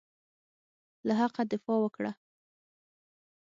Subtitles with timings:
[1.07, 2.11] له حقه دفاع وکړه.